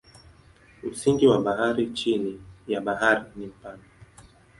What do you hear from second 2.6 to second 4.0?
ya bahari ni mpana.